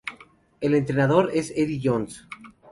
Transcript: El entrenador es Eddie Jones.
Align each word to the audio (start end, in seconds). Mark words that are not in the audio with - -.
El 0.61 0.73
entrenador 0.73 1.29
es 1.31 1.51
Eddie 1.55 1.79
Jones. 1.83 2.25